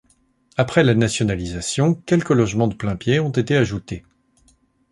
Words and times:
Après 0.57 0.83
la 0.83 0.95
Nationalisation, 0.95 1.93
quelques 1.93 2.31
logements 2.31 2.67
de 2.67 2.73
plain-pied 2.73 3.19
ont 3.19 3.29
été 3.29 3.55
ajoutés. 3.55 4.03